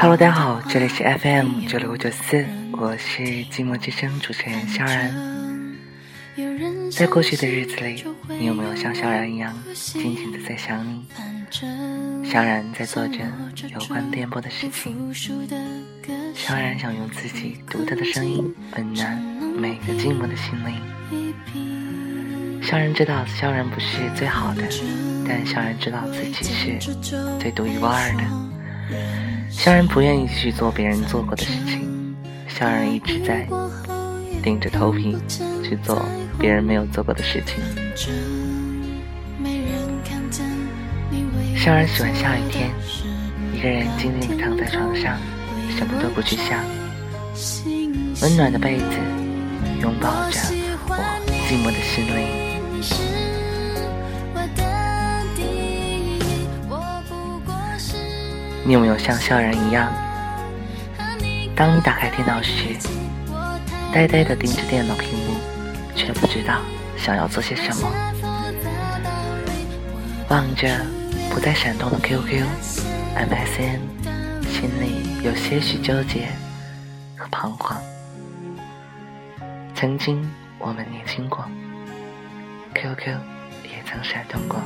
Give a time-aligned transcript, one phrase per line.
[0.00, 5.14] Hello，大家好，这里是 FM 九六五九四，我是寂寞之声主持人萧然。
[6.90, 11.04] 在过去的日子里，你有没有像萧然一样静静的在想你？
[12.24, 13.18] 萧然在做着
[13.74, 15.12] 有关电波的事情，
[16.34, 19.22] 萧然想用自己独特的声音温暖
[19.54, 20.80] 每个寂寞的心灵。
[22.62, 24.62] 萧然知道萧然不是最好的，
[25.28, 26.78] 但萧然知道自己是
[27.38, 29.29] 最独一无二的。
[29.50, 32.16] 萧然不愿意去做别人做过的事情，
[32.48, 33.46] 萧然一直在
[34.42, 35.16] 顶着头皮
[35.62, 36.02] 去做
[36.38, 37.62] 别人没有做过的事情。
[41.56, 42.70] 萧然喜欢下雨天，
[43.54, 45.18] 一个人静静地躺在床上，
[45.76, 46.64] 什么都不去想，
[48.22, 48.84] 温暖的被子
[49.82, 50.38] 拥抱着
[50.88, 50.96] 我
[51.46, 52.49] 寂寞的心灵。
[58.70, 59.92] 你有没有像萧然一样？
[61.56, 62.76] 当你打开电脑时，
[63.92, 65.34] 呆呆地盯着电脑屏幕，
[65.96, 66.60] 却不知道
[66.96, 67.90] 想要做些什么；
[70.28, 70.68] 望着
[71.30, 72.44] 不再闪动的 QQ、
[73.16, 73.80] MSN，
[74.48, 76.28] 心里有些许纠结
[77.16, 77.76] 和彷徨。
[79.74, 80.24] 曾经
[80.60, 81.44] 我们年轻过
[82.76, 83.08] ，QQ
[83.64, 84.62] 也曾闪动过，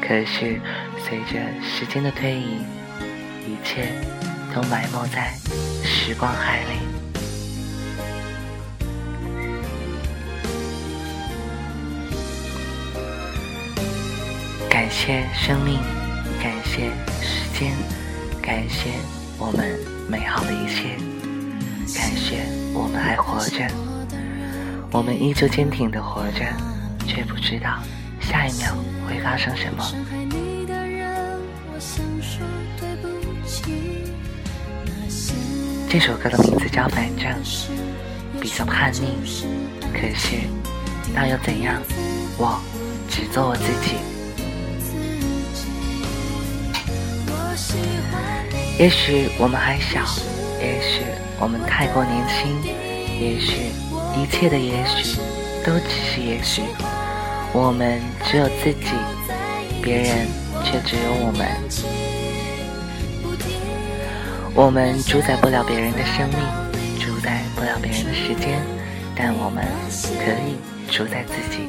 [0.00, 0.58] 可是
[0.96, 2.62] 随着时间的推移。
[3.50, 3.88] 一切
[4.54, 5.34] 都埋没在
[5.82, 6.78] 时光海里。
[14.68, 15.80] 感谢生命，
[16.40, 17.72] 感谢时间，
[18.40, 18.90] 感谢
[19.36, 19.76] 我们
[20.08, 20.96] 美好的一切，
[21.92, 23.66] 感谢我们还活着，
[24.92, 26.46] 我们依旧坚挺的活着，
[27.04, 27.78] 却不知道
[28.20, 28.76] 下一秒
[29.08, 30.19] 会发生什么。
[35.92, 37.26] 这首歌的名字叫《反正》，
[38.40, 39.08] 比较叛逆，
[39.92, 40.36] 可是
[41.12, 41.82] 那又怎样？
[42.38, 42.60] 我
[43.08, 43.96] 只做我自己。
[48.78, 50.06] 也许我们还小，
[50.60, 51.02] 也许
[51.40, 52.62] 我们太过年轻，
[53.20, 53.72] 也许
[54.16, 55.18] 一切的也许
[55.66, 56.62] 都只是也许。
[57.52, 58.86] 我们只有自己，
[59.82, 60.28] 别人
[60.64, 61.99] 却只有我们。
[64.54, 66.38] 我们主宰不了别人的生命，
[66.98, 68.60] 主宰不了别人的时间，
[69.16, 69.64] 但我们
[70.18, 70.58] 可以
[70.90, 71.68] 主宰自己。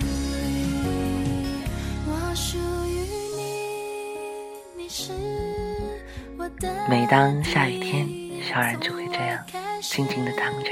[6.89, 8.07] 每当下雨天，
[8.41, 9.39] 小然就会这样
[9.81, 10.71] 静静的躺着，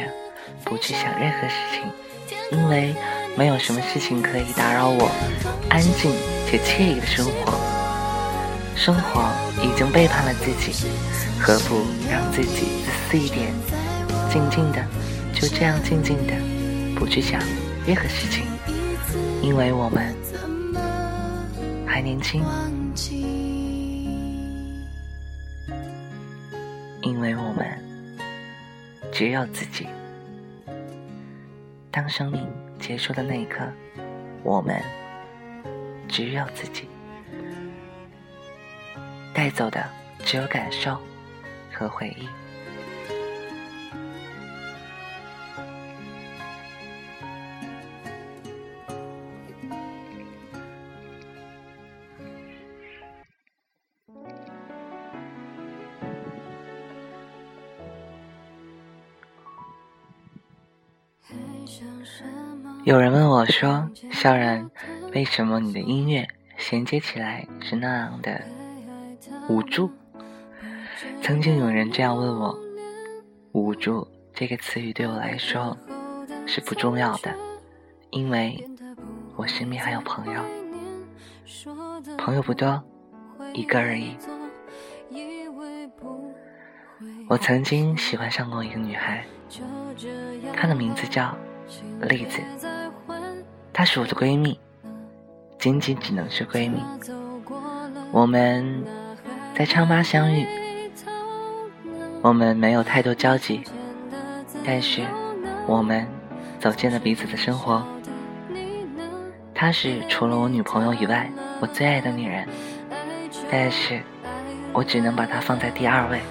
[0.66, 1.90] 不去想任何事情，
[2.52, 2.94] 因为
[3.38, 5.10] 没有什么事情可以打扰我
[5.70, 6.12] 安静
[6.50, 7.79] 且惬意的生活。
[8.80, 9.30] 生活
[9.62, 10.88] 已经背叛了自己，
[11.38, 13.52] 何不让自己自私一点，
[14.32, 14.82] 静静的，
[15.34, 16.34] 就这样静静的，
[16.96, 17.42] 不去想
[17.86, 18.46] 任何事情，
[19.42, 20.16] 因为我们
[21.86, 22.42] 还年轻，
[27.02, 27.68] 因为我们
[29.12, 29.88] 只有自己。
[31.92, 32.48] 当生命
[32.80, 33.60] 结束的那一刻，
[34.42, 34.82] 我们
[36.08, 36.88] 只有自己。
[39.40, 39.82] 带走的
[40.26, 41.02] 只有感受
[41.72, 42.28] 和回忆。
[62.84, 64.70] 有人问我说：“萧然，
[65.14, 66.28] 为什么你的音乐
[66.58, 68.42] 衔接起来是那样的？”
[69.50, 69.90] 无助。
[71.24, 72.58] 曾经有人这样问我
[73.52, 75.76] ：“无助这个词语对我来说
[76.46, 77.34] 是不重要的，
[78.12, 78.64] 因为
[79.36, 80.42] 我身边还有朋友，
[82.16, 82.82] 朋友不多，
[83.54, 84.16] 一个而已。”
[87.28, 89.26] 我曾经喜欢上过一个女孩，
[90.54, 91.36] 她的名字叫
[92.02, 92.40] 栗子，
[93.74, 94.60] 她是我的闺蜜，
[95.58, 96.84] 仅仅只能是闺蜜。
[98.12, 98.99] 我们。
[99.60, 100.48] 在昌巴相遇，
[102.22, 103.62] 我们没有太多交集，
[104.64, 105.02] 但是
[105.68, 106.08] 我们
[106.62, 107.86] 走进了彼此的生活。
[109.54, 111.30] 她是除了我女朋友以外
[111.60, 112.48] 我最爱的女人，
[113.52, 114.00] 但是
[114.72, 116.22] 我只能把她放在第二位，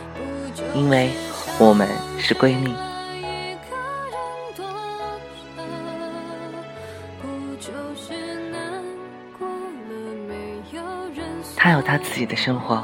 [0.75, 1.11] 因为
[1.59, 1.87] 我们
[2.19, 2.75] 是闺蜜。
[11.55, 12.83] 她有她自己的生活。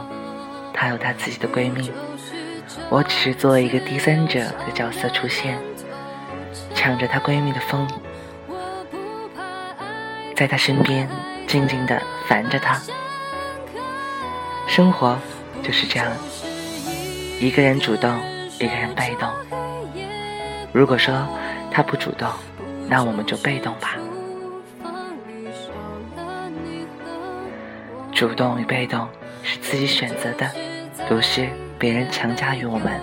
[0.75, 1.91] 她有她自己的闺蜜，
[2.91, 5.57] 我只是作为一个第三者的角色出现，
[6.75, 7.89] 抢着她闺蜜的风，
[10.37, 11.09] 在她身边
[11.47, 12.79] 静静的烦着她。
[14.67, 15.17] 生活
[15.63, 16.11] 就是这样，
[17.41, 18.11] 一个人主动，
[18.59, 19.31] 一个人被动。
[20.73, 21.15] 如果说
[21.71, 22.29] 他不主动，
[22.89, 23.97] 那我们就被动吧。
[28.13, 29.09] 主动与被动
[29.45, 30.51] 是自己选择的，
[31.07, 31.49] 不是
[31.79, 32.99] 别人强加于我们。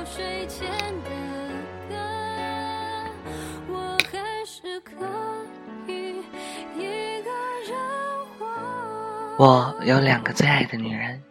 [9.38, 11.22] 我有两个最爱的女人，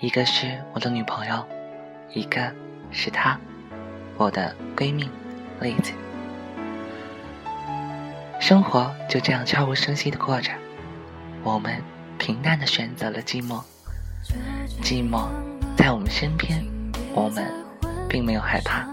[0.00, 1.44] 一个是我的女朋友，
[2.12, 2.52] 一个
[2.90, 3.38] 是她，
[4.16, 5.08] 我的闺蜜
[5.60, 5.92] 丽子。
[8.38, 10.52] 生活就这样悄无声息的过着，
[11.42, 11.82] 我们。
[12.18, 13.60] 平淡的选择了寂寞，
[14.82, 15.28] 寂寞
[15.76, 16.64] 在我们身边，
[17.14, 17.44] 我们
[18.08, 18.86] 并没有害怕。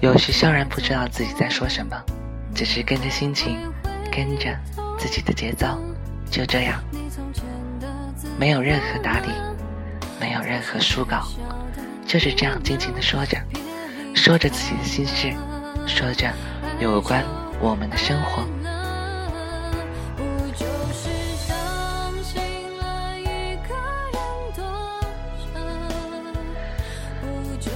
[0.00, 2.00] 有时萧然不知道自己在说什么，
[2.54, 3.58] 只是跟着心情，
[4.12, 4.56] 跟着
[4.98, 5.78] 自己的节奏，
[6.30, 6.80] 就这样，
[8.38, 9.28] 没有任何打理，
[10.20, 11.26] 没有任何书稿，
[12.06, 13.36] 就是这样静静的说着，
[14.14, 15.32] 说着自己的心事，
[15.86, 16.32] 说着
[16.78, 17.24] 有关
[17.60, 18.44] 我们的生活。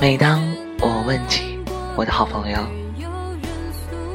[0.02, 0.42] 每当
[0.80, 1.60] 我问起
[1.94, 2.58] 我的好朋友，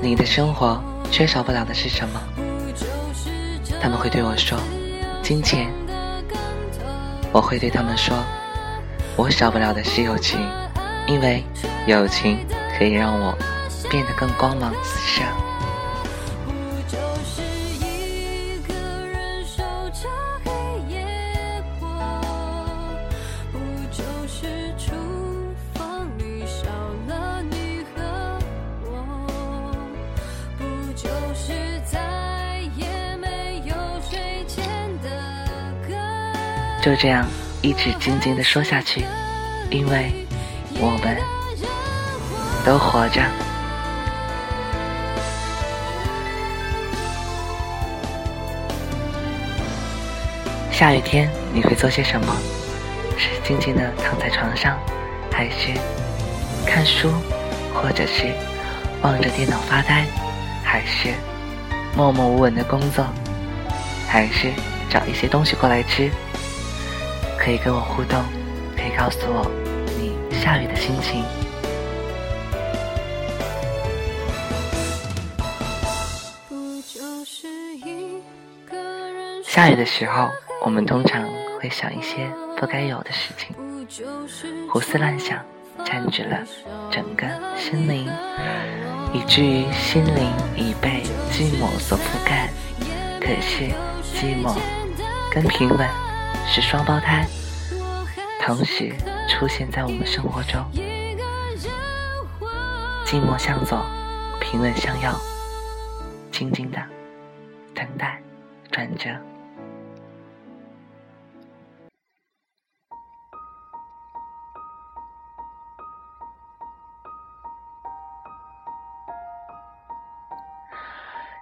[0.02, 2.22] 你的生活缺少不了的是什么？
[3.80, 4.60] 他们会对我说，
[5.24, 5.72] 金钱。
[7.32, 8.18] 我会对他们说，
[9.16, 10.38] 我少不了的是友情，
[11.08, 11.42] 因为
[11.86, 12.46] 友情
[12.78, 13.34] 可以让我
[13.90, 15.24] 变得更光芒四射。
[36.88, 37.28] 就这样
[37.62, 39.04] 一直静静的说下去，
[39.70, 40.10] 因为
[40.80, 41.18] 我们
[42.66, 43.22] 都活着。
[50.72, 52.34] 下雨天你会做些什么？
[53.18, 54.80] 是静静的躺在床上，
[55.30, 55.74] 还是
[56.66, 57.12] 看书，
[57.74, 58.34] 或者是
[59.02, 60.06] 望着电脑发呆，
[60.64, 61.10] 还是
[61.98, 63.06] 默默无闻的工作，
[64.08, 64.54] 还是
[64.90, 66.10] 找一些东西过来吃？
[67.48, 68.22] 可以跟我互动，
[68.76, 69.50] 可以告诉我
[69.98, 71.24] 你下雨的心情。
[79.46, 80.28] 下雨的时候，
[80.66, 81.24] 我们通常
[81.58, 83.56] 会想一些不该有的事情，
[84.70, 85.40] 胡思乱想，
[85.86, 86.44] 占据了
[86.92, 88.12] 整个心灵，
[89.14, 92.50] 以至于心灵已被寂寞所覆盖。
[93.22, 93.72] 可是，
[94.04, 94.54] 寂寞
[95.32, 95.88] 跟平稳
[96.48, 97.28] 是双胞胎。
[98.42, 98.96] 同时
[99.28, 100.64] 出现在我们生活中，
[103.06, 103.86] 寂寞向左，
[104.40, 105.12] 平稳向右，
[106.32, 106.82] 静静的
[107.76, 108.22] 等待
[108.72, 109.10] 转折。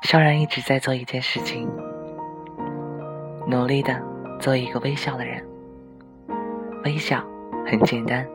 [0.02, 1.70] 萧然一直在做一件事情，
[3.48, 4.02] 努力的
[4.40, 5.44] 做一个微笑的人。
[6.84, 7.24] 微笑
[7.66, 8.26] 很简单，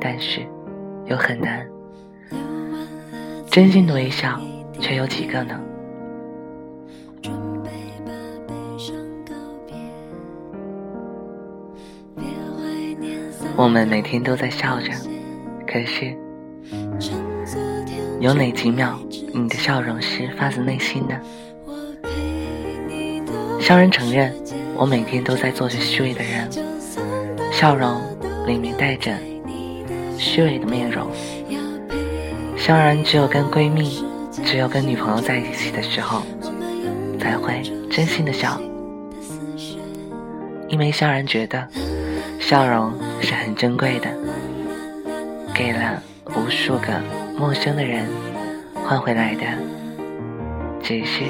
[0.00, 0.40] 但是
[1.06, 1.66] 又很难。
[3.50, 4.40] 真心的微笑，
[4.80, 5.60] 却有几个呢？
[13.56, 14.90] 我们每天都在笑着，
[15.64, 16.12] 可是
[18.18, 18.98] 有哪几秒
[19.32, 21.14] 你的笑容是发自内心的？
[23.60, 24.34] 萧然承认，
[24.76, 26.50] 我每天都在做着虚伪的人。
[27.52, 28.02] 笑容
[28.46, 29.12] 里面带着
[30.18, 31.06] 虚伪的面容。
[32.56, 34.04] 萧然只有跟闺蜜，
[34.44, 36.22] 只有跟女朋友在一起的时候，
[37.20, 38.60] 才会真心的笑。
[40.68, 41.68] 因为萧然觉得，
[42.40, 44.08] 笑容是很珍贵的，
[45.54, 46.02] 给了
[46.34, 46.88] 无数个
[47.38, 48.06] 陌生的人，
[48.74, 49.42] 换回来的
[50.82, 51.22] 只是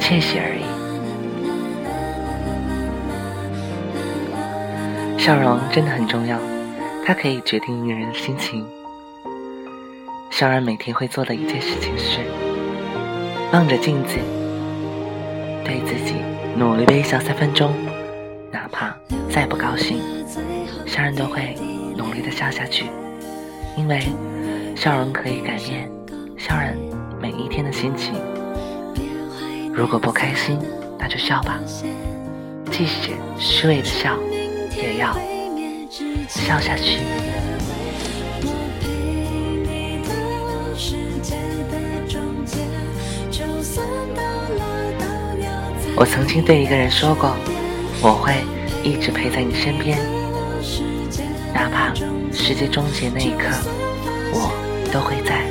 [0.00, 0.79] 窃喜而已。
[5.20, 6.38] 笑容真的很重要，
[7.04, 8.66] 它可以决定一个人的心情。
[10.30, 12.20] 萧然每天会做的一件事情是，
[13.52, 14.16] 望着镜子，
[15.62, 16.14] 对自己
[16.56, 17.70] 努力微笑三分钟，
[18.50, 18.96] 哪怕
[19.28, 20.00] 再不高兴，
[20.86, 21.54] 萧然都会
[21.98, 22.86] 努力的笑下去，
[23.76, 24.00] 因为
[24.74, 25.86] 笑容可以改变
[26.38, 26.78] 笑人
[27.20, 28.14] 每一天的心情。
[29.74, 30.58] 如果不开心，
[30.98, 31.60] 那就笑吧，
[32.70, 34.16] 即使虚伪的笑，
[34.76, 35.14] 也要
[36.28, 36.98] 笑下去。
[45.96, 47.36] 我曾经对一个人说过，
[48.00, 48.34] 我会
[48.82, 49.98] 一直陪在你身边，
[51.52, 51.92] 哪怕
[52.32, 53.48] 世界终结那一刻，
[54.32, 54.50] 我
[54.90, 55.44] 都会在。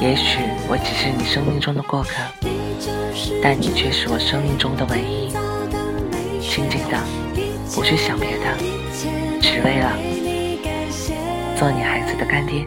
[0.00, 2.10] 也许我只是你生命中的过客，
[3.42, 5.30] 但你却是我生命中的唯一。
[6.40, 6.96] 静静的，
[7.74, 8.44] 不去想别的，
[9.40, 9.90] 只为了
[11.56, 12.64] 做你孩子的干爹。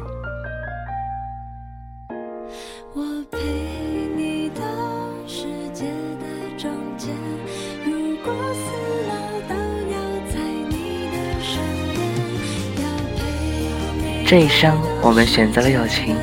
[14.26, 16.14] 这一生，我们选择了友情；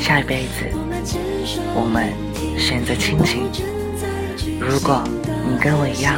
[0.00, 0.64] 下一辈子，
[1.74, 2.10] 我们
[2.88, 3.42] 的亲情。
[4.58, 5.04] 如果
[5.46, 6.16] 你跟我一样，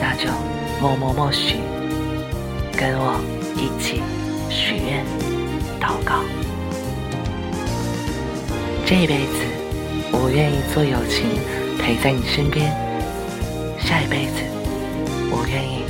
[0.00, 0.28] 那就
[0.80, 1.54] 默默默许，
[2.76, 3.20] 跟我
[3.54, 4.02] 一起
[4.50, 5.04] 许愿、
[5.80, 6.24] 祷告。
[8.84, 9.38] 这一辈子，
[10.12, 11.24] 我愿意做友情，
[11.78, 12.66] 陪在你身边；
[13.78, 14.42] 下一辈子，
[15.30, 15.84] 我愿意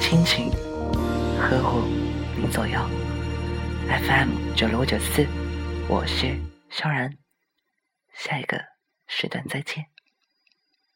[0.00, 0.50] 亲情，
[1.40, 1.80] 呵护
[2.36, 2.46] 你。
[2.52, 2.78] 左右
[3.88, 5.26] ，FM 九六九四，
[5.88, 6.36] 我是
[6.70, 7.10] 萧然，
[8.14, 8.60] 下一个
[9.06, 9.93] 时段再见。